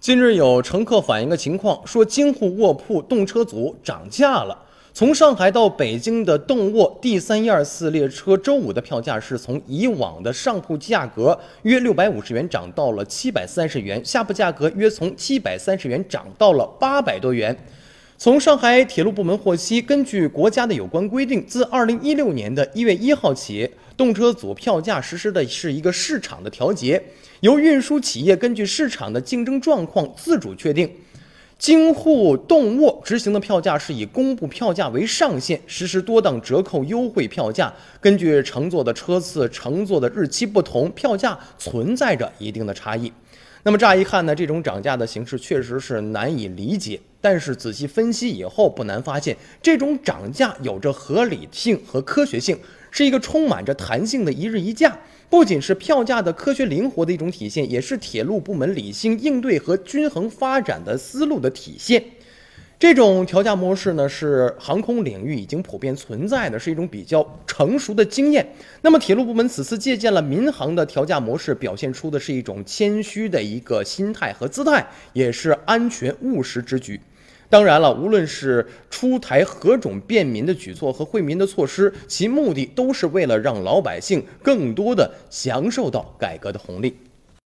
[0.00, 4.58] 近日有乘客反映个情况，说京沪卧铺动车组涨价了。
[4.94, 17.54] 从上海到北京的动卧 D 三一二四列车，周五的票价是从以往的上铺价格约六百五十元涨到了七百三十元，下铺价格约从七百三十元涨到了八百多元。
[18.22, 23.66] 从上海铁路部门获悉，根据国家的有关规定，自二零一六年的一月一号起，
[23.96, 27.02] 动车组票价实施的是一个市场的调节，
[27.40, 30.86] 由运输企业根据市场的竞争状况自主确定。
[31.58, 37.72] 京沪动卧执行的票价是以公布票价为上限，实施多档折扣优惠票价。
[38.02, 43.10] 根据乘坐的车次、乘坐的日期不同，票价存在着一定的差异。
[43.62, 46.98] 那么乍一看呢，这种涨价的形式确实是难以理解。
[47.20, 52.58] 但是仔细分析以后，不难发现，这种涨价有着合理性和科学性，
[52.90, 54.98] 是一个充满着弹性的一日一价。
[55.28, 62.02] 不仅是票价的科学灵活的一种体现，也是铁路部门理性应对和均衡发展的思路的体现。
[62.80, 68.54] 这种调价模式呢，是航空领域已经普遍存在的，是一种比较成熟的经验。
[68.80, 76.98] 那么，铁路部门此次借鉴了民航的调价模式，表现出的是一种谦虚的一个心态和姿态，也是安全务实之举。
[77.50, 86.96] 当然了，无论是出台何种便民的举措和惠民的措施，其目的都是为了让老百姓更多的享受到改革的红利。